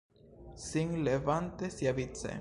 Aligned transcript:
Sin 0.55 1.03
levante 1.03 1.69
siavice: 1.69 2.29